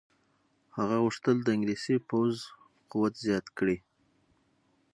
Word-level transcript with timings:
هغه 0.77 0.97
غوښتل 1.03 1.37
د 1.43 1.47
انګلیسي 1.55 1.95
پوځ 2.09 2.33
قوت 2.91 3.13
زیات 3.25 3.47
کړي. 3.57 3.77